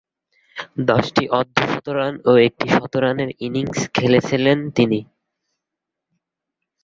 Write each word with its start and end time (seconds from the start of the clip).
দশটি 0.87 1.23
অর্ধ-শতরান 1.31 2.13
ও 2.25 2.41
একটি 2.47 2.65
শতরানের 2.75 3.29
ইনিংস 3.45 3.79
খেলেছিলেন 3.95 4.57
তিনি। 4.77 4.99